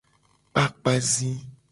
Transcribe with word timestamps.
Kpakpa 0.53 0.93
zi. 1.11 1.29